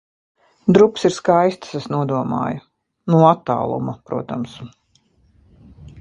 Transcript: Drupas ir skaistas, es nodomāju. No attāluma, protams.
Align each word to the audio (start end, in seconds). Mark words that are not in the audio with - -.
Drupas 0.77 1.03
ir 1.09 1.13
skaistas, 1.17 1.75
es 1.81 1.85
nodomāju. 1.95 2.63
No 3.15 3.19
attāluma, 3.29 3.95
protams. 4.09 4.57